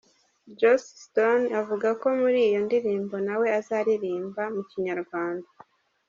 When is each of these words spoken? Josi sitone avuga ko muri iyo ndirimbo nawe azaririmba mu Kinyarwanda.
Josi 0.59 0.89
sitone 1.01 1.47
avuga 1.61 1.89
ko 2.01 2.07
muri 2.21 2.39
iyo 2.49 2.59
ndirimbo 2.65 3.15
nawe 3.27 3.47
azaririmba 3.59 4.43
mu 4.55 4.61
Kinyarwanda. 4.69 5.47